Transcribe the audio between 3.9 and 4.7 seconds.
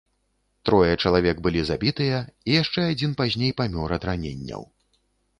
ад раненняў.